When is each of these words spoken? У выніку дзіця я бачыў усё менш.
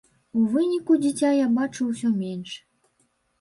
У 0.37 0.45
выніку 0.53 0.95
дзіця 1.03 1.29
я 1.45 1.51
бачыў 1.59 1.93
усё 1.93 2.09
менш. 2.23 2.57